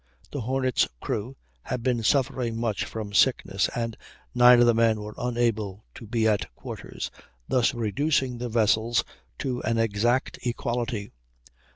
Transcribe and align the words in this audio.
The 0.31 0.41
Hornet's 0.41 0.87
crew 0.99 1.35
had 1.61 1.83
been 1.83 2.01
suffering 2.01 2.59
much 2.59 2.85
from 2.85 3.13
sickness, 3.13 3.69
and 3.75 3.95
9 4.33 4.59
of 4.61 4.65
the 4.65 4.73
men 4.73 4.99
were 4.99 5.13
unable 5.15 5.85
to 5.93 6.07
be 6.07 6.27
at 6.27 6.51
quarters, 6.55 7.11
thus 7.47 7.75
reducing 7.75 8.39
the 8.39 8.49
vessels 8.49 9.03
to 9.37 9.61
an 9.61 9.77
exact 9.77 10.39
equality. 10.41 11.11